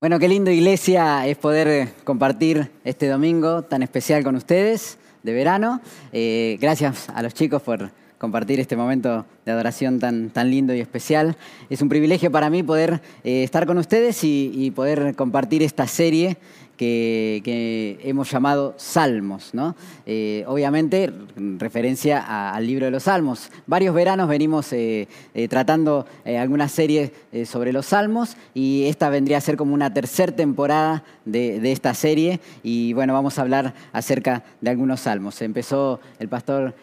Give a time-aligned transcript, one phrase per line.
[0.00, 5.34] Bueno, qué lindo iglesia es poder eh, compartir este domingo tan especial con ustedes de
[5.34, 5.82] verano.
[6.10, 10.80] Eh, gracias a los chicos por compartir este momento de adoración tan, tan lindo y
[10.80, 11.36] especial.
[11.68, 15.86] Es un privilegio para mí poder eh, estar con ustedes y, y poder compartir esta
[15.86, 16.38] serie
[16.80, 19.76] que, hemos llamado Salmos, ¿no?
[20.06, 21.12] Eh, obviamente,
[21.58, 23.50] referencia al libro de los Salmos.
[23.66, 27.12] Varios veranos venimos eh, eh, tratando algunas series
[27.44, 31.92] sobre los Salmos y esta vendría a ser como una tercera temporada de, de, esta
[31.92, 35.42] serie y bueno, vamos a hablar acerca de algunos Salmos.
[35.42, 36.74] Empezó el pastor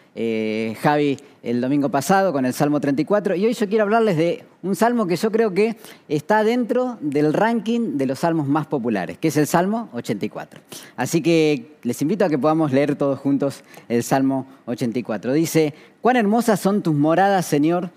[0.82, 1.18] Javi
[1.50, 5.06] el domingo pasado con el Salmo 34 y hoy yo quiero hablarles de un salmo
[5.06, 5.76] que yo creo que
[6.08, 10.60] está dentro del ranking de los salmos más populares, que es el Salmo 84.
[10.96, 15.32] Así que les invito a que podamos leer todos juntos el Salmo 84.
[15.32, 17.90] Dice, cuán hermosas son tus moradas, Señor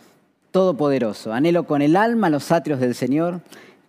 [0.51, 1.33] Todopoderoso.
[1.33, 3.41] Anhelo con el alma los atrios del Señor.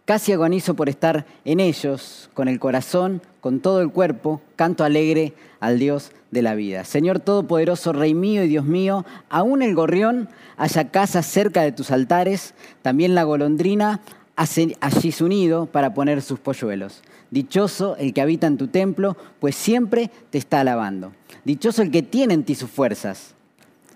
[0.05, 5.33] Casi agonizo por estar en ellos, con el corazón, con todo el cuerpo, canto alegre
[5.61, 6.85] al Dios de la vida.
[6.85, 11.93] Señor Todopoderoso, Rey mío y Dios mío, aún el gorrión haya casa cerca de tus
[11.93, 14.01] altares, también la golondrina
[14.35, 17.03] hace allí su nido para poner sus polluelos.
[17.31, 21.13] Dichoso el que habita en tu templo, pues siempre te está alabando.
[21.45, 23.37] Dichoso el que tiene en ti sus fuerzas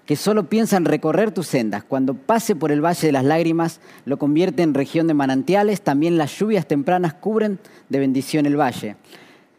[0.07, 1.85] que solo piensa en recorrer tus sendas.
[1.85, 5.83] Cuando pase por el valle de las lágrimas, lo convierte en región de manantiales.
[5.83, 8.97] También las lluvias tempranas cubren de bendición el valle.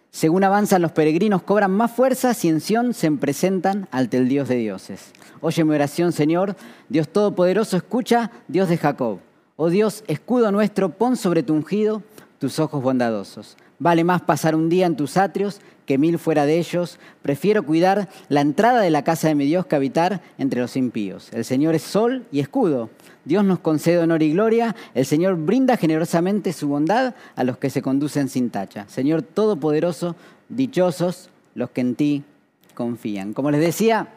[0.09, 4.47] Según avanzan los peregrinos, cobran más fuerza y en Sión se presentan ante el Dios
[4.47, 5.11] de dioses.
[5.41, 6.55] Oye mi oración, Señor,
[6.89, 9.19] Dios Todopoderoso, escucha, Dios de Jacob.
[9.57, 12.01] Oh Dios, escudo nuestro, pon sobre tu ungido
[12.39, 13.57] tus ojos bondadosos.
[13.79, 16.99] Vale más pasar un día en tus atrios que mil fuera de ellos.
[17.21, 21.29] Prefiero cuidar la entrada de la casa de mi Dios que habitar entre los impíos.
[21.31, 22.89] El Señor es sol y escudo.
[23.23, 24.75] Dios nos concede honor y gloria.
[24.93, 28.85] El Señor brinda generosamente su bondad a los que se conducen sin tacha.
[28.87, 30.15] Señor Todopoderoso,
[30.49, 32.23] dichosos los que en ti
[32.73, 33.33] confían.
[33.33, 34.07] Como les decía,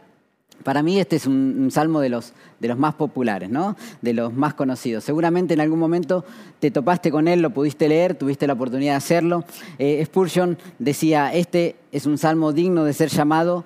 [0.62, 3.76] para mí este es un, salmo de los, de los, más populares, ¿no?
[4.02, 5.04] de los más conocidos.
[5.04, 6.24] Seguramente en algún momento
[6.58, 9.44] te topaste con él, lo pudiste leer, tuviste la oportunidad de hacerlo.
[9.78, 13.64] Eh, Spurgeon decía, este es un salmo digno de ser llamado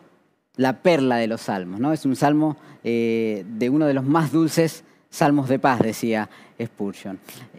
[0.57, 1.81] la perla de los salmos.
[1.81, 1.93] ¿no?
[1.93, 6.29] Es un salmo eh, de uno de los más dulces salmos de paz, decía
[6.61, 7.19] Spurgeon.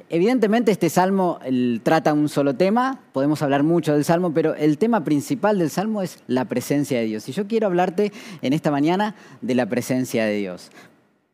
[0.09, 1.39] Evidentemente este salmo
[1.81, 6.03] trata un solo tema, podemos hablar mucho del salmo, pero el tema principal del salmo
[6.03, 7.27] es la presencia de Dios.
[7.27, 8.11] Y yo quiero hablarte
[8.43, 10.69] en esta mañana de la presencia de Dios.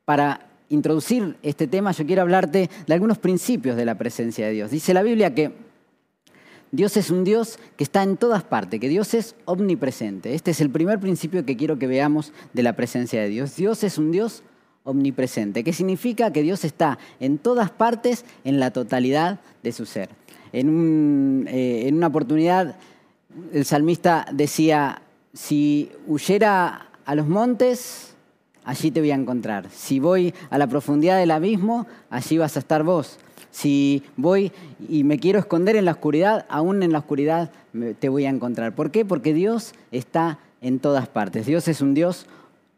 [0.06, 4.72] Para introducir este tema, yo quiero hablarte de algunos principios de la presencia de Dios.
[4.72, 5.52] Dice la Biblia que
[6.72, 10.34] Dios es un Dios que está en todas partes, que Dios es omnipresente.
[10.34, 13.58] Este es el primer principio que quiero que veamos de la presencia de Dios.
[13.58, 18.72] Dios es un Dios omnipresente, que significa que Dios está en todas partes, en la
[18.72, 20.10] totalidad de su ser.
[20.54, 22.76] En, eh, una oportunidad,
[23.54, 25.02] el salmista decía,
[25.34, 28.16] si huyera a los montes,
[28.64, 29.70] allí te voy a encontrar.
[29.72, 33.18] Si voy a la profundidad del abismo, allí vas a estar vos.
[33.52, 34.52] Si voy
[34.88, 37.52] y me quiero esconder en la oscuridad, aún en la oscuridad
[38.00, 38.74] te voy a encontrar.
[38.76, 39.06] ¿Por qué?
[39.06, 41.46] Porque Dios está en todas partes.
[41.46, 42.28] Dios es un Dios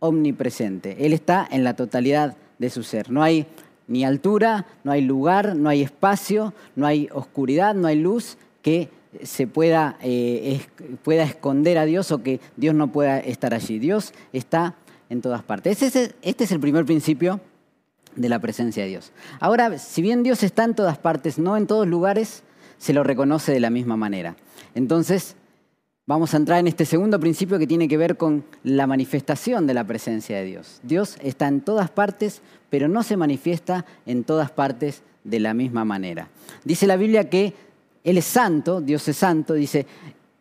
[0.03, 1.05] omnipresente.
[1.05, 3.09] Él está en la totalidad de su ser.
[3.09, 3.47] No hay
[3.87, 8.89] ni altura, no hay lugar, no hay espacio, no hay oscuridad, no hay luz que
[9.23, 10.59] se pueda, eh,
[11.03, 13.79] pueda esconder a Dios o que Dios no pueda estar allí.
[13.79, 14.75] Dios está
[15.09, 15.81] en todas partes.
[15.81, 17.39] Este es el primer principio
[18.17, 19.13] de la presencia de Dios.
[19.39, 22.43] Ahora, si bien Dios está en todas partes, no en todos lugares,
[22.77, 24.35] se lo reconoce de la misma manera.
[24.75, 25.37] Entonces,
[26.05, 29.73] Vamos a entrar en este segundo principio que tiene que ver con la manifestación de
[29.73, 30.81] la presencia de Dios.
[30.83, 35.85] Dios está en todas partes, pero no se manifiesta en todas partes de la misma
[35.85, 36.27] manera.
[36.65, 37.53] Dice la Biblia que
[38.03, 39.85] Él es santo, Dios es santo, dice,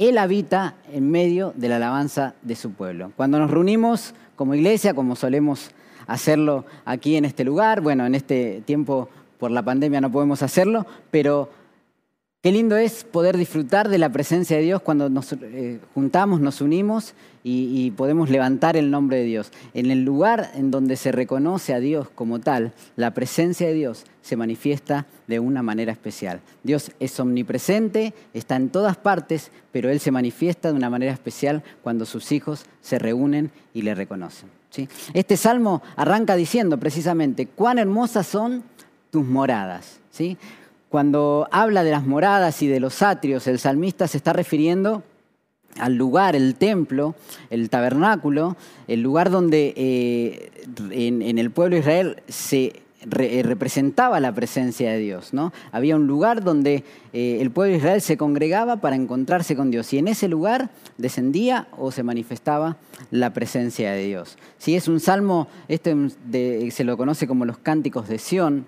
[0.01, 3.13] Él habita en medio de la alabanza de su pueblo.
[3.15, 5.71] Cuando nos reunimos como iglesia, como solemos
[6.09, 9.09] hacerlo aquí en este lugar, bueno, en este tiempo
[9.39, 11.51] por la pandemia no podemos hacerlo, pero
[12.43, 16.61] Qué lindo es poder disfrutar de la presencia de Dios cuando nos eh, juntamos, nos
[16.61, 19.53] unimos y, podemos levantar el nombre de Dios.
[19.75, 24.07] En el lugar en donde se reconoce a Dios como tal, la presencia de Dios
[24.23, 26.41] se manifiesta de una manera especial.
[26.65, 31.63] Dios es omnipresente, está en todas partes, pero Él se manifiesta de una manera especial
[31.81, 34.49] cuando sus hijos se reúnen y le reconocen.
[35.15, 38.65] Este salmo arranca diciendo precisamente, cuán hermosas son
[39.13, 40.01] tus moradas.
[40.11, 40.39] ¿sí?
[40.93, 45.03] Cuando habla de las moradas y de los atrios, el salmista se está refiriendo
[45.79, 47.15] al lugar, el templo,
[47.49, 48.59] el tabernáculo,
[48.89, 50.51] el lugar donde eh,
[50.91, 55.33] en, el pueblo de Israel se eh, representaba la presencia de Dios.
[55.33, 55.51] ¿no?
[55.73, 56.85] Había un lugar donde
[57.15, 60.69] eh, el pueblo de Israel se congregaba para encontrarse con Dios y en ese lugar
[60.99, 62.77] descendía o se manifestaba
[63.11, 64.37] la presencia de Dios.
[64.59, 65.97] Si es un salmo, este
[66.71, 68.67] se lo conoce como los cánticos de Sión,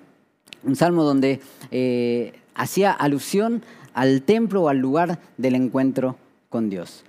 [0.62, 3.62] un salmo donde eh, hacía alusión
[3.93, 6.17] al templo o al lugar del encuentro
[6.49, 7.05] con Dios.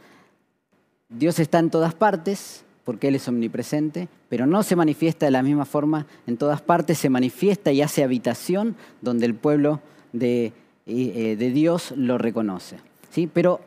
[1.09, 5.43] Dios está en todas partes, porque Él es omnipresente, pero no se manifiesta de la
[5.43, 9.81] misma forma en todas partes, se manifiesta y hace habitación donde el pueblo
[10.13, 10.53] de,
[10.85, 12.77] eh, Dios lo reconoce.
[13.09, 13.27] ¿sí?
[13.31, 13.61] Pero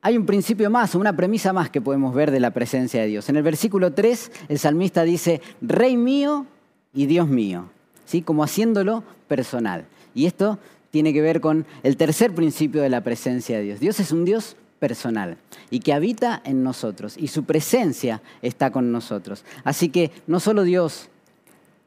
[0.00, 3.28] hay un principio más, una premisa más que podemos ver de la presencia de Dios.
[3.28, 6.46] En el versículo 3, el salmista dice, Rey mío
[6.92, 7.70] y Dios mío,
[8.04, 8.22] ¿sí?
[8.22, 9.84] como haciéndolo personal.
[10.14, 10.58] Y esto
[10.90, 13.80] tiene que ver con el tercer principio de la presencia de Dios.
[13.80, 15.38] Dios es un Dios personal
[15.70, 19.44] y que habita en nosotros y su presencia está con nosotros.
[19.64, 21.08] Así que no solo Dios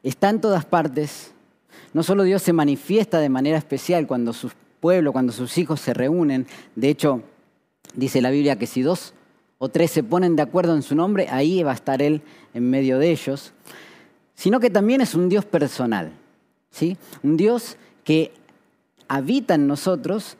[0.02, 1.32] está en todas partes,
[1.92, 5.94] no solo Dios se manifiesta de manera especial cuando su pueblo, cuando sus hijos se
[5.94, 7.22] reúnen, de hecho
[7.94, 9.14] dice la Biblia que si dos
[9.58, 12.22] o tres se ponen de acuerdo en su nombre, ahí va a estar Él
[12.54, 13.52] en medio de ellos,
[14.36, 16.12] sino que también es un Dios personal,
[16.70, 16.96] ¿sí?
[17.24, 18.32] un Dios que
[19.08, 20.36] habita en nosotros,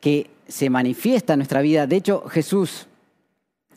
[0.00, 1.86] que se manifiesta en nuestra vida.
[1.86, 2.86] De hecho, Jesús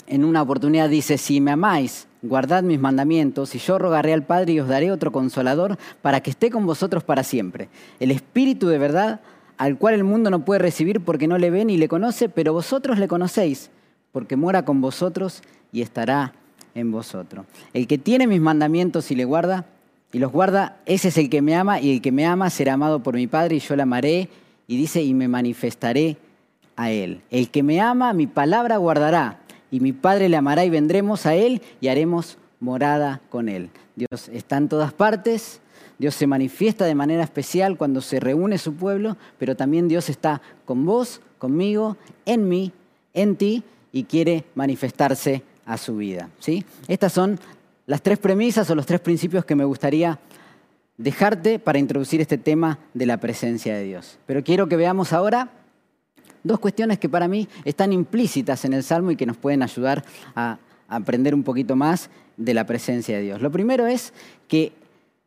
[0.06, 4.54] en una oportunidad dice, si me amáis, guardad mis mandamientos, y yo rogaré al Padre
[4.54, 7.70] y os daré otro consolador para que esté con vosotros para siempre.
[8.00, 9.22] El Espíritu de verdad,
[9.58, 12.54] al cual el mundo no puede recibir porque no le ve ni le conoce, pero
[12.54, 13.70] vosotros le conocéis,
[14.12, 15.42] porque mora con vosotros
[15.72, 16.34] y estará
[16.78, 17.46] en vosotros.
[17.74, 19.66] El que tiene mis mandamientos y le guarda,
[20.14, 22.74] y los guarda, ese es el que me ama, y el que me ama será
[22.74, 24.30] amado por mi Padre, y yo le amaré,
[24.68, 26.18] y dice, y me manifestaré
[26.76, 27.22] a Él.
[27.32, 29.40] El que me ama, mi palabra guardará,
[29.72, 33.70] y mi Padre le amará y vendremos a Él y haremos morada con Él.
[33.96, 35.60] Dios está en todas partes,
[35.98, 40.42] Dios se manifiesta de manera especial cuando se reúne su pueblo, pero también Dios está
[40.64, 42.72] con vos, conmigo, en mí,
[43.14, 46.30] en ti, y quiere manifestarse a su vida.
[46.40, 46.66] ¿sí?
[46.88, 47.40] Estas son
[47.86, 50.20] las tres premisas o los tres principios que me gustaría
[50.98, 54.18] dejarte para introducir este tema de la presencia de Dios.
[54.26, 55.52] Pero quiero que veamos ahora
[56.44, 60.04] dos cuestiones que para mí están implícitas en el Salmo y que nos pueden ayudar
[60.36, 63.42] a aprender un poquito más de la presencia de Dios.
[63.42, 64.14] Lo primero es
[64.48, 64.72] que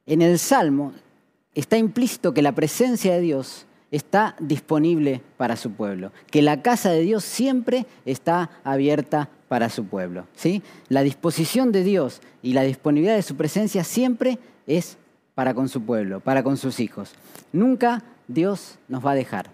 [0.07, 0.93] en el Salmo
[1.55, 6.91] está implícito que la presencia de Dios está disponible para su pueblo, que la casa
[6.91, 10.27] de Dios siempre está abierta para su pueblo.
[10.35, 10.63] ¿sí?
[10.89, 14.97] La disposición de Dios y la disponibilidad de su presencia siempre es
[15.35, 17.13] para con su pueblo, para con sus hijos.
[17.53, 19.51] Nunca Dios nos va a dejar.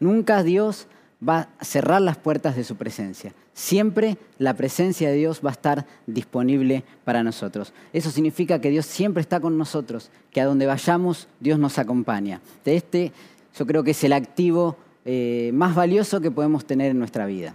[0.00, 0.88] Nunca Dios
[1.26, 3.32] va a cerrar las puertas de su presencia.
[3.52, 7.72] Siempre la presencia de Dios va a estar disponible para nosotros.
[7.92, 12.40] Eso significa que Dios siempre está con nosotros, que a donde vayamos Dios nos acompaña.
[12.64, 13.12] De este
[13.56, 17.54] yo creo que es el activo eh, más valioso que podemos tener en nuestra vida.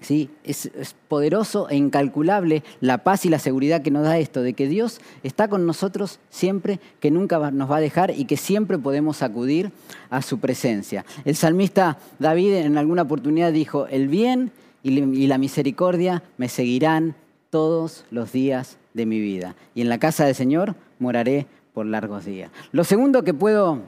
[0.00, 0.30] ¿Sí?
[0.44, 0.70] Es,
[1.08, 5.00] poderoso e incalculable la paz y la seguridad que nos da esto, de que Dios
[5.24, 9.72] está con nosotros siempre, que nunca nos va a dejar y que siempre podemos acudir
[10.08, 11.04] a su presencia.
[11.24, 14.52] El salmista David en alguna oportunidad dijo, el bien
[14.84, 17.16] y la misericordia me seguirán
[17.50, 19.56] todos los días de mi vida.
[19.74, 22.50] Y en la casa del Señor moraré por largos días.
[22.72, 23.82] Lo segundo que puedo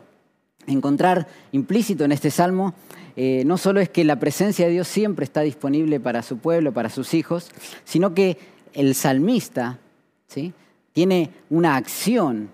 [0.71, 2.75] encontrar implícito en este salmo
[3.17, 6.73] eh, no solo es que la presencia de Dios siempre está disponible para su pueblo,
[6.73, 7.51] para sus hijos,
[7.85, 8.39] sino que
[8.73, 9.79] el salmista
[10.27, 10.53] ¿sí?
[10.93, 12.51] tiene una acción,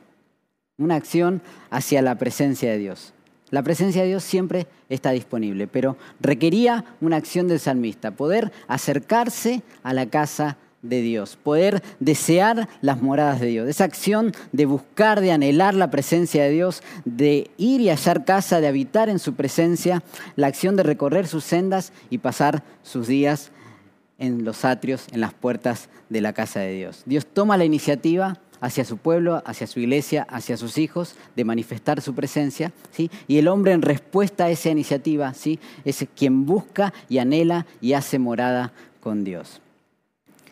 [0.78, 3.12] una acción hacia la presencia de Dios.
[3.50, 9.62] La presencia de Dios siempre está disponible, pero requería una acción del salmista, poder acercarse
[9.84, 15.20] a la casa de Dios, poder desear las moradas de Dios, esa acción de buscar,
[15.20, 19.34] de anhelar la presencia de Dios, de ir y hallar casa, de habitar en su
[19.34, 20.02] presencia,
[20.36, 23.50] la acción de recorrer sus sendas y pasar sus días
[24.18, 27.02] en los atrios, en las puertas de la casa de Dios.
[27.06, 32.00] Dios toma la iniciativa hacia su pueblo, hacia su iglesia, hacia sus hijos, de manifestar
[32.00, 33.10] su presencia, ¿sí?
[33.28, 35.58] y el hombre en respuesta a esa iniciativa ¿sí?
[35.84, 39.60] es quien busca y anhela y hace morada con Dios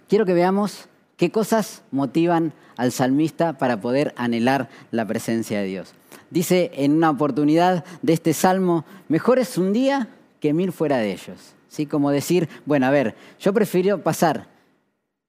[0.08, 5.94] quiero que veamos qué cosas motivan al salmista para poder anhelar la presencia de Dios.
[6.30, 10.08] Dice en una oportunidad de este salmo, mejor es un día
[10.40, 11.54] que mil fuera de ellos.
[11.68, 11.87] ¿Sí?
[11.87, 14.46] Como decir, bueno, a ver, yo prefiero pasar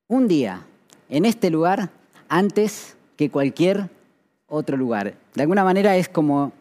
[0.07, 0.61] un día
[1.09, 1.89] en este lugar
[2.29, 3.89] antes que cualquier
[4.47, 5.15] otro lugar.
[5.33, 6.51] De alguna manera es como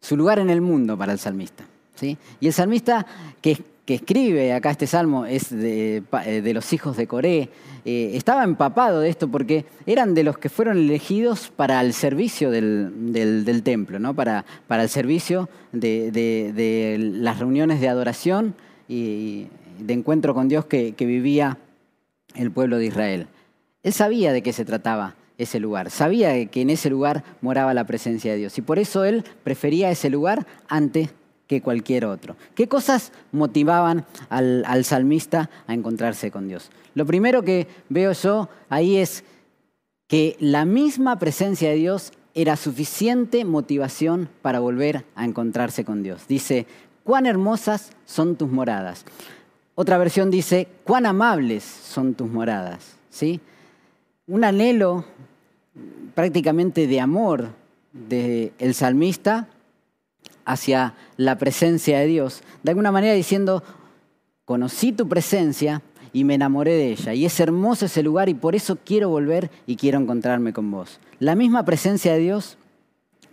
[0.00, 1.64] su lugar en el mundo para el salmista.
[1.94, 2.18] ¿sí?
[2.40, 3.06] Y el salmista
[3.40, 7.50] que que escribe acá este salmo es de, eh, los hijos de Coré,
[7.84, 12.50] eh, estaba empapado de esto porque eran de los que fueron elegidos para el servicio
[12.50, 14.14] del, templo, ¿no?
[14.14, 18.54] para, para el servicio de, las reuniones de adoración
[18.88, 19.48] y
[19.78, 21.58] de encuentro con Dios que, que vivía
[22.34, 23.26] el pueblo de Israel.
[23.82, 27.84] Él sabía de qué se trataba ese lugar, sabía que en ese lugar moraba la
[27.84, 31.10] presencia de Dios y por eso él prefería ese lugar antes
[31.46, 32.36] que cualquier otro.
[32.54, 36.70] ¿Qué cosas motivaban al, salmista a encontrarse con Dios?
[36.94, 39.24] Lo primero que veo yo ahí es
[40.06, 46.26] que la misma presencia de Dios era suficiente motivación para volver a encontrarse con Dios.
[46.28, 46.66] Dice,
[47.04, 49.04] cuán hermosas son tus moradas.
[49.74, 52.96] Otra versión dice, cuán amables son tus moradas.
[53.10, 53.40] ¿Sí?
[54.26, 55.04] Un anhelo
[56.14, 57.50] prácticamente de amor
[57.92, 59.48] del salmista
[60.44, 63.62] hacia la presencia de Dios, de alguna manera diciendo,
[64.44, 65.82] conocí tu presencia
[66.12, 67.14] y me enamoré de ella.
[67.14, 71.00] Y es hermoso ese lugar y por eso quiero volver y quiero encontrarme con vos.
[71.18, 72.56] La misma presencia de Dios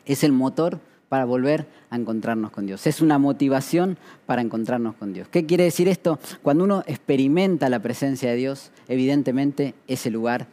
[0.05, 2.87] es el motor para volver a encontrarnos con Dios.
[2.87, 5.27] Es una motivación para encontrarnos con Dios.
[5.27, 6.19] ¿Qué quiere decir esto?
[6.41, 10.47] Cuando uno experimenta la presencia de Dios, evidentemente ese lugar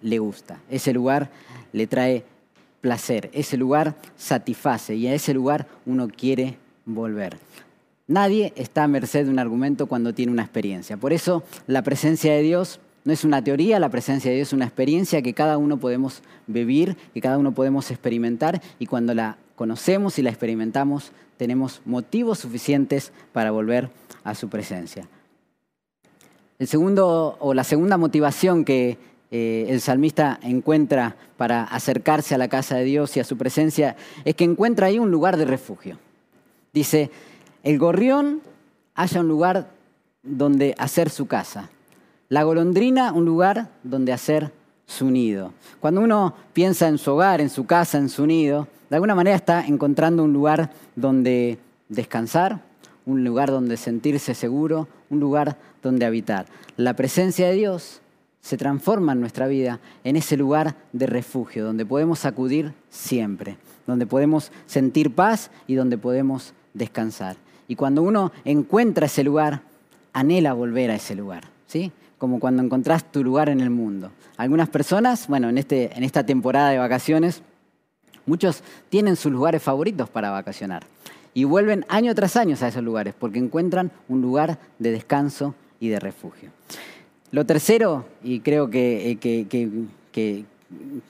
[0.00, 1.30] le gusta, ese lugar
[1.72, 2.24] le trae
[2.82, 7.38] placer, ese lugar satisface y a ese lugar uno quiere volver.
[8.06, 10.98] Nadie está a merced de un argumento cuando tiene una experiencia.
[10.98, 14.52] Por eso la presencia de Dios no es una teoría, la presencia de Dios es
[14.52, 19.38] una experiencia que cada uno podemos vivir, que cada uno podemos experimentar y cuando la
[19.56, 23.90] conocemos y la experimentamos tenemos motivos suficientes para volver
[24.24, 25.08] a su presencia.
[26.58, 28.98] El segundo o la segunda motivación que
[29.34, 33.96] eh, el salmista encuentra para acercarse a la casa de Dios y a su presencia
[34.26, 35.98] es que encuentra ahí un lugar de refugio.
[36.74, 37.10] Dice,
[37.62, 38.42] el gorrión
[38.94, 39.70] haya un lugar
[40.22, 41.70] donde hacer su casa,
[42.28, 44.52] la golondrina un lugar donde hacer
[44.84, 45.54] su nido.
[45.80, 49.36] Cuando uno piensa en su hogar, en su casa, en su nido, de alguna manera
[49.36, 51.58] está encontrando un lugar donde
[51.88, 52.60] descansar,
[53.06, 56.44] un lugar donde sentirse seguro, un lugar donde habitar.
[56.76, 58.01] La presencia de Dios
[58.42, 63.56] se transforma nuestra vida en ese lugar de refugio, donde podemos acudir siempre,
[63.86, 67.36] donde podemos sentir paz y donde podemos descansar.
[67.68, 69.62] Y cuando uno encuentra ese lugar,
[70.12, 71.92] anhela volver a ese lugar, ¿sí?
[72.18, 74.10] Como cuando encontrás tu lugar en el mundo.
[74.36, 77.42] Algunas personas, bueno, en, este, en esta temporada de vacaciones,
[78.26, 80.84] muchos tienen sus lugares favoritos para vacacionar
[81.32, 85.88] y vuelven año tras año a esos lugares porque encuentran un lugar de descanso y
[85.88, 86.50] de refugio.
[87.32, 89.18] Lo tercero, y creo que,
[90.14, 90.44] eh,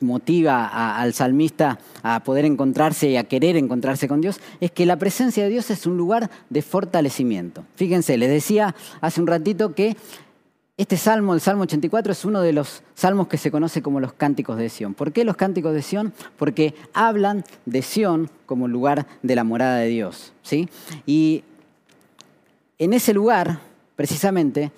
[0.00, 4.96] motiva al salmista a poder encontrarse y a querer encontrarse con Dios, es que la
[4.96, 7.64] presencia de Dios es un lugar de fortalecimiento.
[7.74, 9.96] Fíjense, les decía hace un ratito que
[10.76, 14.12] este salmo, el Salmo 84, es uno de los salmos que se conoce como los
[14.12, 14.94] cánticos de Sión.
[14.94, 16.12] ¿Por qué los cánticos de Sión?
[16.36, 20.32] Porque hablan de Sión como lugar de la morada de Dios.
[20.42, 20.68] ¿sí?
[21.04, 21.44] Y
[22.78, 23.58] en ese lugar,
[23.96, 24.72] precisamente,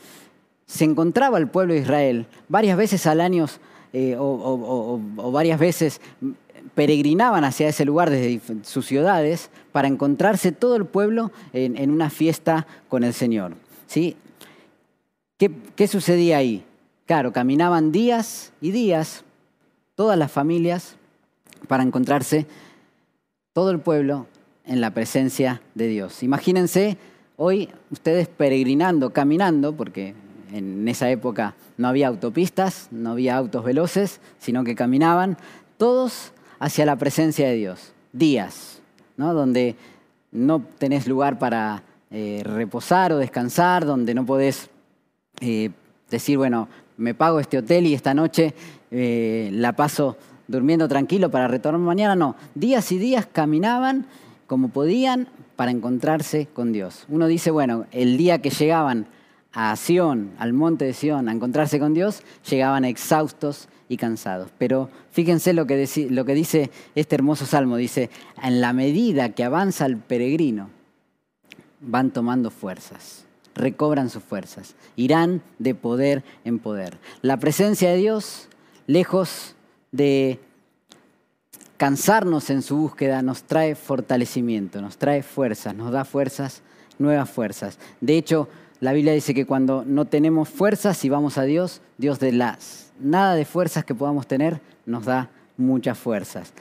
[0.66, 3.46] se encontraba el pueblo de Israel varias veces al año
[3.92, 6.00] eh, o, varias veces
[6.74, 12.66] peregrinaban hacia ese lugar desde sus ciudades para encontrarse todo el pueblo en, una fiesta
[12.88, 13.54] con el Señor.
[13.86, 14.16] ¿sí?
[15.36, 16.64] ¿Qué, ¿Qué sucedía ahí?
[17.06, 19.24] Claro, caminaban días y días
[19.94, 20.96] todas las familias
[21.68, 22.46] para encontrarse
[23.52, 24.26] todo el pueblo
[24.64, 26.22] en la presencia de Dios.
[26.22, 26.96] Imagínense
[27.36, 30.14] hoy ustedes peregrinando, caminando, porque
[30.54, 35.36] en esa época no había autopistas, no había autos veloces, sino que caminaban
[35.78, 37.92] todos hacia la presencia de Dios.
[38.12, 38.80] Días,
[39.16, 39.34] ¿no?
[39.34, 39.74] donde
[40.30, 41.82] no tenés lugar para
[42.12, 44.70] eh, reposar o descansar, donde no podés
[45.40, 45.70] eh,
[46.08, 48.54] decir, bueno, me pago este hotel y esta noche
[48.92, 52.14] eh, la paso durmiendo tranquilo para retornar mañana.
[52.14, 54.06] No, días y días caminaban
[54.46, 57.06] como podían para encontrarse con Dios.
[57.08, 59.06] Uno dice, bueno, el día que llegaban
[59.54, 64.50] a Sión, al monte de Sión, a encontrarse con Dios, llegaban exhaustos y cansados.
[64.58, 67.76] Pero fíjense lo que, dice este hermoso salmo.
[67.76, 68.10] Dice,
[68.42, 70.70] en la medida que avanza el peregrino,
[71.80, 76.98] van tomando fuerzas, recobran sus fuerzas, irán de poder en poder.
[77.22, 78.48] La presencia de Dios,
[78.86, 79.54] lejos
[79.92, 80.40] de
[81.76, 86.62] cansarnos en su búsqueda, nos trae fortalecimiento, nos trae fuerzas, nos da fuerzas,
[86.98, 87.78] nuevas fuerzas.
[88.00, 88.48] De hecho,
[88.80, 92.92] la Biblia dice que cuando no tenemos fuerzas y vamos a Dios, Dios de las
[93.00, 96.52] nada de fuerzas que podamos tener nos da muchas fuerzas.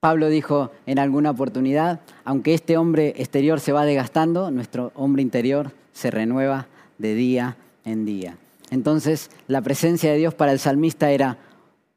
[0.00, 5.72] Pablo dijo en alguna oportunidad, aunque este hombre exterior se va desgastando, nuestro hombre interior
[5.92, 6.66] se renueva
[6.98, 8.36] de día en día.
[8.70, 11.36] Entonces, la presencia de Dios para el salmista era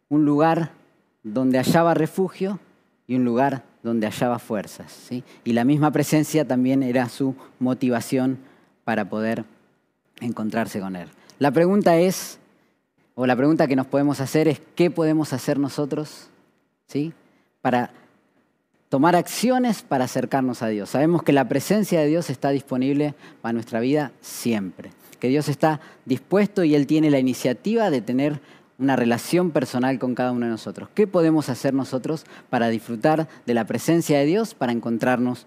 [0.10, 0.72] un lugar
[1.24, 2.60] donde hallaba refugio
[3.08, 4.92] y un lugar donde hallaba fuerzas.
[4.92, 5.24] ¿sí?
[5.44, 8.40] Y la misma presencia también era su motivación
[8.84, 9.46] para poder
[10.20, 11.08] encontrarse con Él.
[11.40, 12.40] La pregunta es,
[13.16, 16.30] o la pregunta que nos podemos hacer es, ¿qué podemos hacer nosotros
[16.88, 17.14] ¿sí?
[17.62, 17.92] para
[18.90, 20.90] tomar acciones para acercarnos a Dios?
[20.90, 25.80] Sabemos que la presencia de Dios está disponible para nuestra vida siempre, que Dios está
[26.06, 28.40] dispuesto y Él tiene la iniciativa de tener
[28.80, 30.90] una relación personal con cada uno de nosotros.
[30.94, 35.46] ¿Qué podemos hacer nosotros para disfrutar de la presencia de Dios, para encontrarnos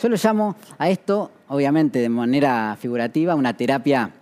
[0.00, 4.12] Yo lo llamo a esto, obviamente de manera figurativa, una terapia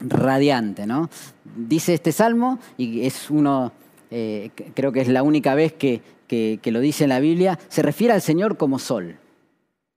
[0.00, 0.86] radiante.
[0.86, 1.08] ¿no?
[1.56, 3.72] Dice este salmo, y es uno,
[4.10, 7.58] eh, creo que es la única vez que, que, que lo dice en la Biblia,
[7.68, 9.16] se refiere al Señor como sol,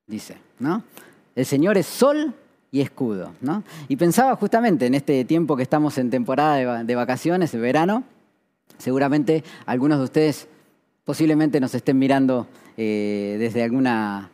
[0.05, 0.37] dice.
[0.59, 0.83] ¿no?
[1.35, 2.33] El Señor es sol
[2.71, 3.33] y escudo.
[3.41, 3.63] ¿no?
[3.87, 8.03] Y pensaba justamente en este tiempo que estamos en temporada de, vacaciones, de verano,
[8.77, 10.47] seguramente algunos de ustedes
[11.05, 14.29] posiblemente nos estén mirando eh, desde alguna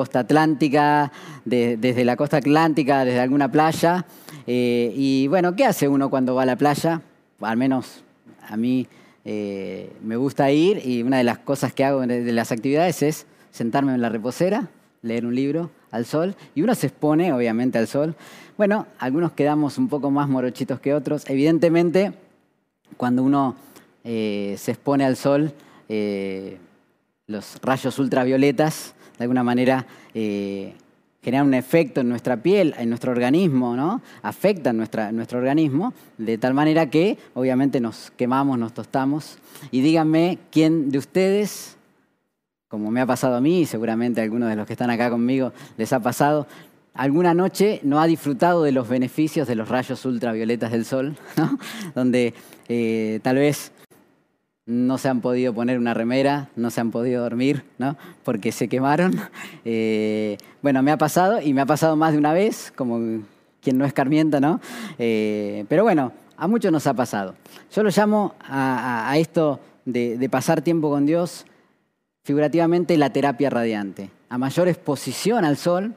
[0.00, 1.12] costa atlántica,
[1.44, 4.06] desde la costa atlántica, desde alguna playa.
[4.46, 7.02] Eh, y bueno, ¿qué hace uno cuando va a la playa?
[7.40, 8.02] Al menos
[8.48, 8.86] a mí
[9.26, 13.26] eh, me gusta ir y una de las cosas que hago de las actividades es
[13.50, 14.68] sentarme en la reposera,
[15.02, 18.14] leer un libro al sol y uno se expone, obviamente, al sol.
[18.56, 21.28] Bueno, algunos quedamos un poco más morochitos que otros.
[21.28, 22.14] Evidentemente,
[22.96, 23.54] cuando uno
[24.02, 25.52] eh, se expone al sol,
[27.26, 30.72] los rayos ultravioletas, de alguna manera, eh,
[31.22, 34.00] generan un efecto en nuestra piel, en nuestro organismo, ¿no?
[34.22, 39.36] Afectan nuestra, nuestro organismo, de tal manera que obviamente nos quemamos, nos tostamos.
[39.70, 41.76] Y díganme, ¿quién de ustedes
[42.68, 45.10] como me ha pasado a mí y seguramente a algunos de los que están acá
[45.10, 46.46] conmigo les ha pasado,
[46.94, 51.18] alguna noche no ha disfrutado de los beneficios de los rayos ultravioletas del sol,
[51.94, 52.32] donde
[52.68, 53.72] eh, tal vez
[54.70, 57.96] no se han podido poner una remera, no se han podido dormir, ¿no?
[58.24, 59.20] porque se quemaron.
[59.64, 63.22] Eh, bueno, me ha pasado y me ha pasado más de una vez, como
[63.60, 64.60] quien no escarmienta, ¿no?
[64.98, 67.34] Eh, pero bueno, a muchos nos ha pasado.
[67.72, 71.44] Yo lo llamo a, esto de pasar tiempo con Dios
[72.24, 74.10] figurativamente la terapia radiante.
[74.28, 75.94] A mayor exposición al sol,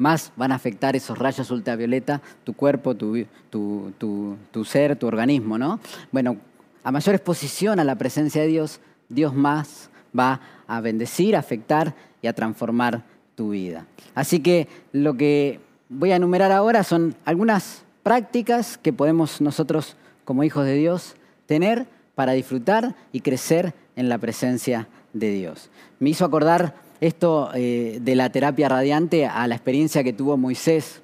[0.00, 5.78] más van a afectar esos rayos ultravioleta tu cuerpo, tu, tu, ser, tu organismo, ¿no?
[6.10, 6.38] Bueno,
[6.82, 11.94] a mayor exposición a la presencia de Dios, Dios más va a bendecir, a afectar
[12.22, 13.86] y a transformar tu vida.
[14.14, 20.44] Así que lo que voy a enumerar ahora son algunas prácticas que podemos nosotros como
[20.44, 21.16] hijos de Dios
[21.46, 25.70] tener para disfrutar y crecer en la presencia de Dios.
[25.98, 31.02] Me hizo acordar esto eh, de la terapia radiante a la experiencia que tuvo Moisés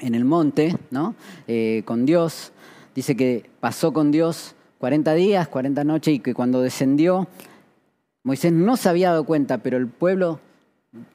[0.00, 1.14] en el monte, ¿no?
[1.48, 2.52] Eh, con Dios.
[2.94, 7.26] Dice que pasó con Dios 40 días, 40 noches y que cuando descendió,
[8.22, 10.40] Moisés no se había dado cuenta, pero el pueblo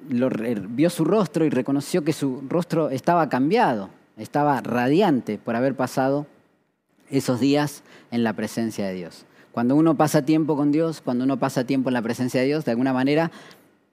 [0.09, 6.25] vio su rostro y reconoció que su rostro estaba cambiado, estaba radiante por haber pasado
[7.11, 9.27] esos días en la presencia de Dios.
[9.51, 12.65] Cuando uno pasa tiempo con Dios, cuando uno pasa tiempo en la presencia de Dios,
[12.65, 13.29] de alguna manera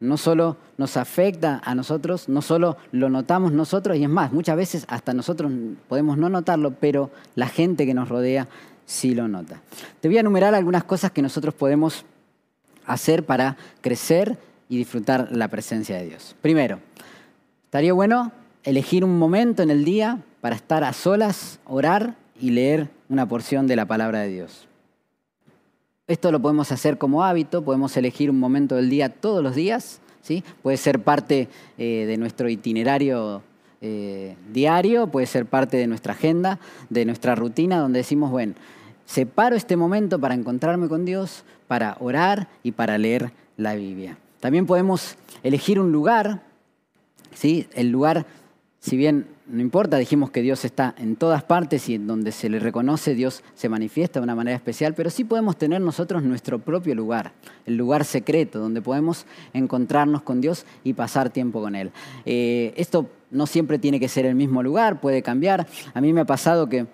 [0.00, 4.56] no solo nos afecta a nosotros, no solo lo notamos nosotros, y es más, muchas
[4.56, 5.52] veces hasta nosotros
[5.86, 8.48] podemos no notarlo, pero la gente que nos rodea
[8.86, 9.60] sí lo nota.
[10.00, 12.04] Te voy a enumerar algunas cosas que nosotros podemos
[12.86, 16.34] hacer para crecer y disfrutar la presencia de Dios.
[16.40, 16.80] Primero,
[17.64, 22.88] estaría bueno elegir un momento en el día para estar a solas, orar y leer
[23.08, 24.66] una porción de la palabra de Dios.
[26.06, 30.00] Esto lo podemos hacer como hábito, podemos elegir un momento del día todos los días,
[30.22, 30.44] ¿sí?
[30.62, 33.42] puede ser parte eh, de nuestro itinerario
[33.80, 36.58] eh, diario, puede ser parte de nuestra agenda,
[36.90, 38.54] de nuestra rutina, donde decimos, bueno,
[39.06, 44.18] separo este momento para encontrarme con Dios, para orar y para leer la Biblia.
[44.40, 46.42] También podemos elegir un lugar,
[47.32, 47.66] ¿sí?
[47.74, 48.26] el lugar,
[48.80, 52.48] si bien no importa, dijimos que Dios está en todas partes y en donde se
[52.48, 56.58] le reconoce Dios se manifiesta de una manera especial, pero sí podemos tener nosotros nuestro
[56.58, 57.32] propio lugar,
[57.64, 61.92] el lugar secreto, donde podemos encontrarnos con Dios y pasar tiempo con Él.
[62.24, 65.68] Eh, esto no siempre tiene que ser el mismo lugar, puede cambiar.
[65.94, 66.86] A mí me ha pasado que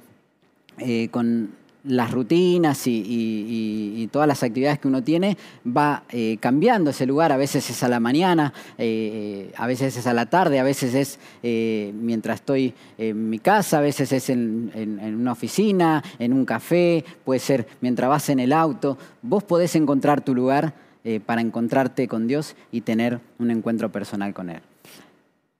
[0.78, 1.50] eh, con
[1.84, 7.32] las rutinas y, todas las actividades que uno tiene, va eh, cambiando ese lugar.
[7.32, 10.94] A veces es a la mañana, eh, a veces es a la tarde, a veces
[10.94, 16.32] es eh, mientras estoy en mi casa, a veces es en, en, una oficina, en
[16.32, 18.98] un café, puede ser mientras vas en el auto.
[19.22, 20.74] Vos podés encontrar tu lugar
[21.26, 24.60] para encontrarte con Dios y tener un encuentro personal con Él.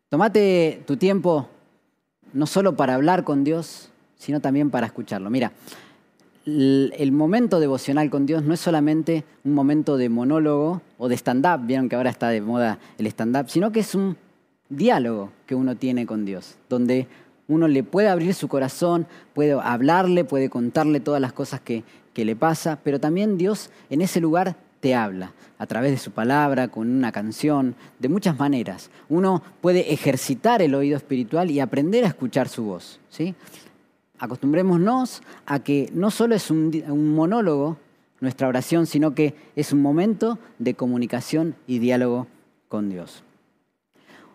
[0.09, 1.49] Tómate tu tiempo
[2.33, 5.31] no solo para hablar con Dios, sino también para escucharlo.
[5.31, 5.53] Mira,
[6.45, 11.67] el momento devocional con Dios no es solamente un momento de monólogo o de stand-up,
[11.67, 14.17] vieron que ahora está de moda el stand-up, sino que es un
[14.69, 17.07] diálogo que uno tiene con Dios, donde
[17.49, 22.25] uno le puede abrir su corazón, puede hablarle, puede contarle todas las cosas que, que
[22.25, 26.67] le pasa, pero también Dios en ese lugar te habla, a través de su palabra,
[26.67, 28.91] con una canción, de muchas maneras.
[29.09, 32.99] Uno puede ejercitar el oído espiritual y aprender a escuchar su voz.
[33.09, 33.37] ¿sí?
[34.23, 36.71] Acostumbrémonos a que no solo es un,
[37.13, 37.77] monólogo
[38.21, 42.29] nuestra oración, sino que es un momento de comunicación y diálogo
[42.69, 43.25] con Dios.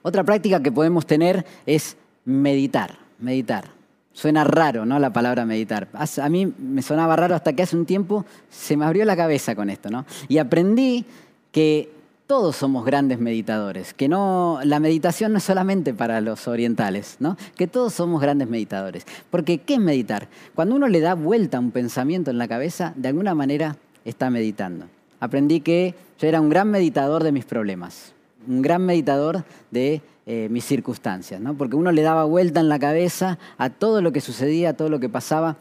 [0.02, 1.96] Otra práctica que podemos tener es
[2.26, 3.70] meditar, meditar.
[4.12, 5.00] Suena raro, ¿no?
[5.00, 5.88] La palabra meditar.
[5.94, 9.56] A mí me sonaba raro hasta que hace un tiempo se me abrió la cabeza
[9.56, 10.06] con esto, ¿no?
[10.28, 11.06] Y aprendí
[11.54, 11.97] que
[12.28, 17.38] todos somos grandes meditadores, que no, la meditación no es solamente para los orientales, ¿no?
[17.56, 19.06] que todos somos grandes meditadores.
[19.32, 20.28] Porque, ¿qué es meditar?
[20.54, 24.30] Cuando uno le da vuelta a un pensamiento en la cabeza, de alguna manera está
[24.30, 24.88] meditando.
[25.22, 28.14] Aprendí que yo era un gran meditador de mis problemas,
[28.46, 31.56] un gran meditador de eh, mis circunstancias, ¿no?
[31.56, 34.90] porque uno le daba vuelta en la cabeza a todo lo que sucedía, a todo
[34.90, 35.56] lo que pasaba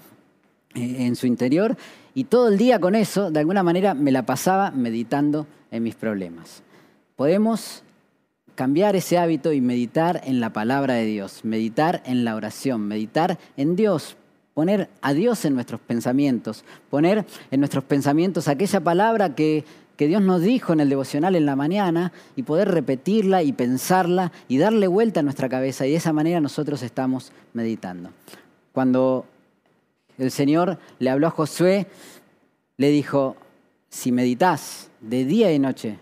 [0.75, 1.77] eh, en su interior,
[2.17, 5.97] y todo el día con eso, de alguna manera, me la pasaba meditando en mis
[5.97, 6.63] problemas.
[7.15, 7.83] Podemos
[8.55, 13.39] cambiar ese hábito y meditar en la palabra de Dios, meditar en la oración, meditar
[13.59, 14.17] en Dios,
[14.55, 19.67] poner a Dios en nuestros pensamientos, poner en nuestros pensamientos aquella palabra que,
[19.99, 24.33] que Dios nos dijo en el devocional en la mañana y poder repetirla y pensarla
[24.49, 28.09] y darle vuelta a nuestra cabeza y de esa manera nosotros estamos meditando.
[28.73, 29.27] Cuando
[30.19, 31.87] el Señor le habló a Josué,
[32.77, 33.37] le dijo,
[33.89, 35.99] si meditas de día y noche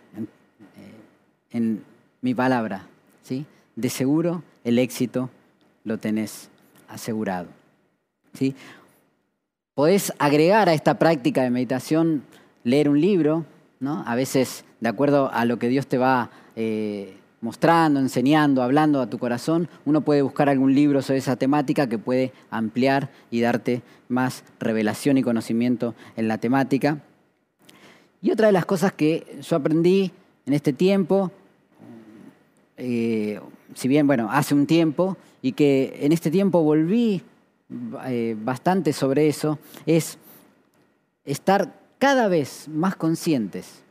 [1.51, 1.85] en,
[2.21, 2.87] mi palabra,
[3.23, 3.45] ¿sí?
[3.77, 5.29] de seguro el éxito
[5.85, 6.49] lo tenés
[6.89, 7.49] asegurado.
[8.33, 8.55] ¿sí?
[9.75, 12.23] Podés agregar a esta práctica de meditación
[12.65, 13.45] leer un libro,
[13.79, 14.03] ¿no?
[14.07, 19.11] a veces de acuerdo a lo que Dios te va eh, mostrando, enseñando, hablando a
[19.11, 23.83] tu corazón, uno puede buscar algún libro sobre esa temática que puede ampliar y darte
[24.09, 27.03] más revelación y conocimiento en la temática.
[28.23, 30.11] Y otra de las cosas que yo aprendí
[30.47, 31.33] en este tiempo,
[32.79, 33.39] eh,
[33.75, 37.21] si bien, bueno, hace un tiempo, y que en este tiempo volví
[38.07, 40.17] eh, bastante sobre eso, es
[41.27, 43.83] estar cada vez más conscientes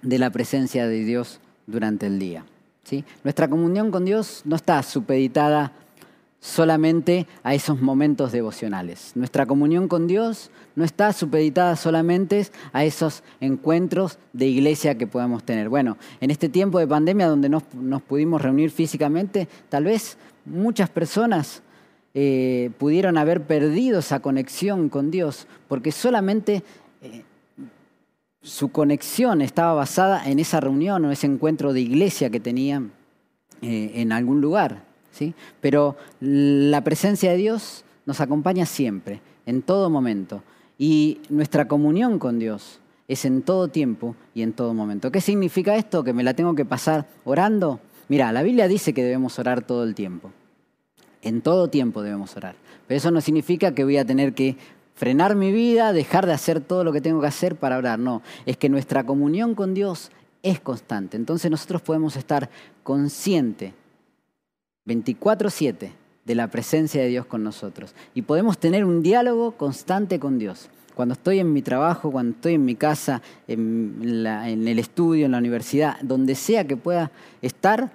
[0.00, 2.46] de la presencia de Dios durante el día.
[2.84, 3.04] ¿Sí?
[3.24, 5.72] Nuestra comunión con Dios no está supeditada
[6.42, 9.12] solamente a esos momentos devocionales.
[9.14, 15.44] Nuestra comunión con Dios no está supeditada solamente a esos encuentros de iglesia que podemos
[15.44, 15.68] tener.
[15.68, 17.62] Bueno, en este tiempo de pandemia donde nos,
[18.02, 21.62] pudimos reunir físicamente, tal vez muchas personas
[22.12, 26.64] eh, pudieron haber perdido esa conexión con Dios, porque solamente
[28.42, 32.92] su conexión estaba basada en esa reunión o ese encuentro de iglesia que tenían
[33.62, 34.92] eh, en algún lugar.
[35.60, 40.42] Pero la presencia de Dios nos acompaña siempre, en todo momento.
[40.78, 45.12] Y nuestra comunión con Dios es en todo tiempo y en todo momento.
[45.12, 46.02] ¿Qué significa esto?
[46.02, 47.80] ¿Que me la tengo que pasar orando?
[48.08, 50.32] Mira, la Biblia dice que debemos orar todo el tiempo.
[51.20, 52.56] En todo tiempo debemos orar.
[52.88, 54.56] Pero eso no significa que voy a tener que
[54.94, 57.98] frenar mi vida, dejar de hacer todo lo que tengo que hacer para orar.
[57.98, 60.10] No, es que nuestra comunión con Dios
[60.42, 61.16] es constante.
[61.16, 62.50] Entonces nosotros podemos estar
[62.82, 63.72] conscientes
[64.84, 65.92] 24/7
[66.24, 67.94] de la presencia de Dios con nosotros.
[68.14, 70.68] Y podemos tener un diálogo constante con Dios.
[70.94, 74.26] Cuando estoy en mi trabajo, cuando estoy en mi casa, en,
[74.66, 77.90] el estudio, en la universidad, donde sea que pueda estar,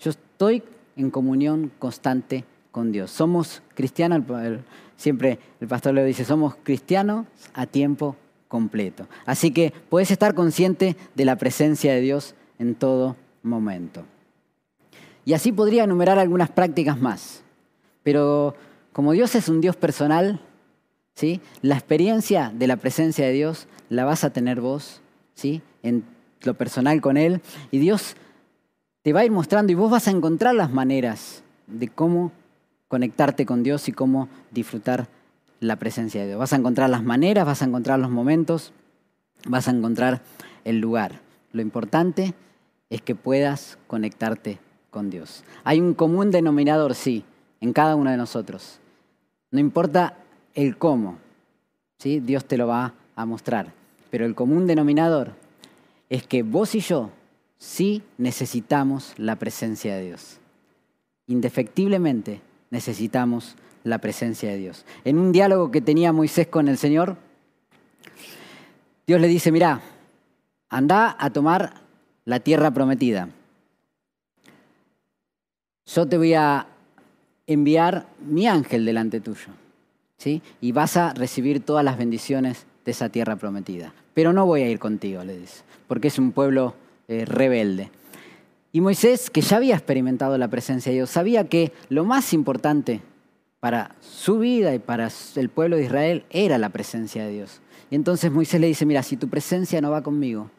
[0.00, 0.62] yo estoy
[0.96, 3.10] en comunión constante con Dios.
[3.10, 4.22] Somos cristianos,
[4.96, 8.16] siempre el pastor le dice, somos cristianos a tiempo
[8.48, 9.06] completo.
[9.26, 14.04] Así que puedes estar consciente de la presencia de Dios en todo momento.
[15.24, 17.42] Y así podría enumerar algunas prácticas más.
[18.02, 18.54] Pero
[18.92, 20.40] como Dios es un Dios personal,
[21.14, 21.40] ¿sí?
[21.62, 25.00] la experiencia de la presencia de Dios la vas a tener vos,
[25.34, 25.62] ¿sí?
[25.82, 26.04] en
[26.42, 27.40] lo personal con Él.
[27.70, 28.16] Y Dios
[29.02, 32.32] te va a ir mostrando y vos vas a encontrar las maneras de cómo
[32.90, 35.06] conectarte con Dios y cómo disfrutar
[35.60, 36.40] la presencia de Dios.
[36.40, 38.72] Vas a encontrar las maneras, vas a encontrar los momentos,
[39.46, 40.22] vas a encontrar
[40.64, 41.20] el lugar.
[41.52, 42.34] Lo importante
[42.90, 44.58] es que puedas conectarte
[44.90, 45.44] con Dios.
[45.62, 47.22] Hay un común denominador, sí,
[47.60, 48.80] en cada uno de nosotros.
[49.52, 50.16] No importa
[50.54, 51.18] el cómo,
[51.98, 52.18] ¿sí?
[52.18, 53.72] Dios te lo va a mostrar.
[54.10, 55.34] Pero el común denominador
[56.08, 57.10] es que vos y yo
[57.56, 60.38] sí necesitamos la presencia de Dios.
[61.28, 62.40] indefectiblemente
[62.70, 64.84] necesitamos la presencia de Dios.
[65.04, 67.16] En un diálogo que tenía Moisés con el Señor,
[69.06, 69.80] Dios le dice, mira,
[70.68, 71.74] anda a tomar
[72.24, 73.28] la tierra prometida.
[75.86, 76.66] Yo te voy a
[77.46, 79.48] enviar mi ángel delante tuyo,
[80.16, 80.40] ¿sí?
[80.60, 83.92] Y vas a recibir todas las bendiciones de esa tierra prometida.
[84.14, 86.74] Pero no voy a ir contigo, le dice, porque es un pueblo
[87.08, 87.90] eh, rebelde.
[88.72, 93.02] Y Moisés, que ya había experimentado la presencia de Dios, sabía que lo más importante
[93.58, 97.60] para su vida y para el pueblo de Israel era la presencia de Dios.
[97.90, 100.50] Y entonces Moisés le dice, mira, si tu presencia no va conmigo,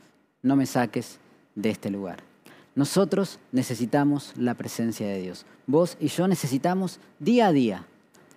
[0.44, 1.20] no me saques
[1.56, 2.18] de este lugar.
[2.76, 5.46] Nosotros necesitamos la presencia de Dios.
[5.66, 7.86] Vos y yo necesitamos día a día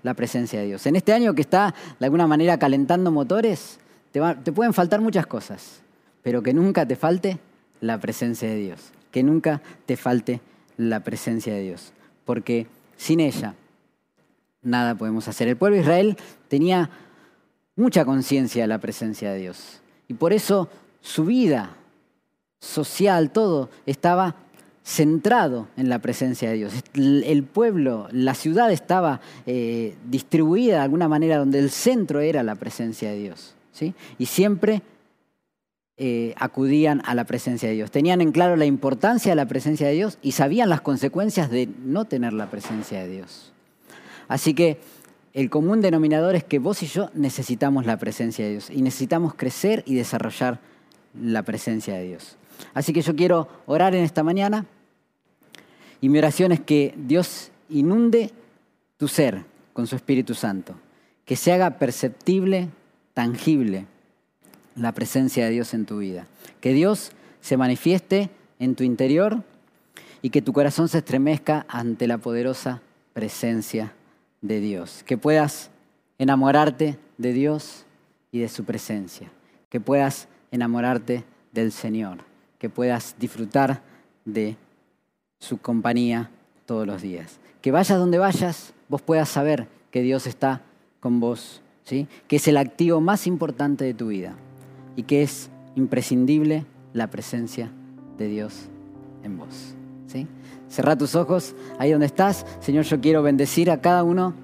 [0.02, 0.86] la presencia de Dios.
[0.86, 3.78] En este año que está de alguna manera calentando motores,
[4.12, 5.80] te, te pueden faltar muchas cosas,
[6.22, 7.38] pero que nunca te falte
[7.80, 8.93] la presencia de Dios.
[9.14, 10.40] Que nunca te falte
[10.76, 11.92] la presencia de Dios.
[12.24, 13.54] Porque sin ella
[14.60, 15.46] nada podemos hacer.
[15.46, 16.16] El pueblo de Israel
[16.48, 16.90] tenía
[17.76, 19.80] mucha conciencia de la presencia de Dios.
[20.08, 20.68] Y por eso
[21.00, 21.76] su vida
[22.58, 24.34] social, todo, estaba
[24.82, 26.72] centrado en la presencia de Dios.
[26.94, 32.56] El pueblo, la ciudad estaba eh, distribuida de alguna manera donde el centro era la
[32.56, 33.54] presencia de Dios.
[33.70, 33.94] ¿sí?
[34.18, 34.82] Y siempre
[35.96, 37.92] eh, acudían a la presencia de Dios.
[37.92, 41.68] Tenían en claro la importancia de la presencia de Dios y sabían las consecuencias de
[41.84, 43.52] no tener la presencia de Dios.
[44.26, 44.80] Así que
[45.34, 49.34] el común denominador es que vos y yo necesitamos la presencia de Dios y necesitamos
[49.34, 50.58] crecer y desarrollar
[51.20, 52.38] la presencia de Dios.
[52.72, 54.66] Así que yo quiero orar en esta mañana
[56.00, 58.32] y mi oración es que Dios inunde
[58.96, 60.74] tu ser con su Espíritu Santo,
[61.24, 62.68] que se haga perceptible,
[63.12, 63.86] tangible
[64.76, 66.26] la presencia de Dios en tu vida,
[66.60, 69.42] que Dios se manifieste en tu interior
[70.22, 72.82] y que tu corazón se estremezca ante la poderosa
[73.12, 73.92] presencia
[74.40, 75.70] de Dios, que puedas
[76.18, 77.84] enamorarte de Dios
[78.32, 79.30] y de su presencia,
[79.68, 82.18] que puedas enamorarte del Señor,
[82.58, 83.82] que puedas disfrutar
[84.24, 84.56] de
[85.38, 86.30] su compañía
[86.66, 87.38] todos los días.
[87.60, 90.62] Que vayas donde vayas, vos puedas saber que Dios está
[91.00, 92.08] con vos, ¿sí?
[92.26, 94.34] que es el activo más importante de tu vida
[94.96, 97.70] y que es imprescindible la presencia
[98.18, 98.68] de Dios
[99.22, 99.74] en vos.
[100.06, 100.26] ¿sí?
[100.68, 102.46] Cerra tus ojos ahí donde estás.
[102.60, 104.34] Señor, yo quiero bendecir a cada uno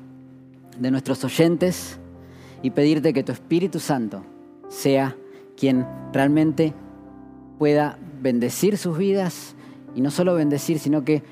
[0.78, 1.98] de nuestros oyentes
[2.62, 4.22] y pedirte que tu Espíritu Santo
[4.68, 5.16] sea
[5.56, 6.72] quien realmente
[7.58, 9.54] pueda bendecir sus vidas
[9.94, 11.22] y no solo bendecir, sino que,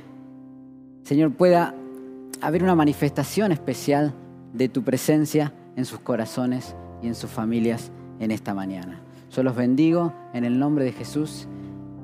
[1.04, 1.74] Señor, pueda
[2.40, 4.14] haber una manifestación especial
[4.52, 9.00] de tu presencia en sus corazones y en sus familias en esta mañana.
[9.30, 11.46] Yo los bendigo en el nombre de Jesús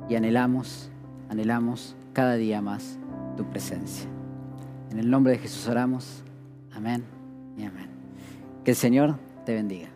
[0.09, 0.91] y anhelamos,
[1.31, 2.99] anhelamos cada día más
[3.37, 4.09] tu presencia.
[4.91, 6.23] En el nombre de Jesús oramos.
[6.73, 7.05] Amén
[7.57, 7.89] y amén.
[8.65, 9.94] Que el Señor te bendiga.